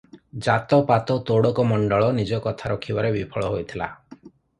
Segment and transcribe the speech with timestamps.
[0.45, 3.91] ଜାତ-ପାତ ତୋଡ଼କ ମଣ୍ଡଳ ନିଜ କଥା ରଖିବାରେ ବିଫଳ ହୋଇଥିଲା।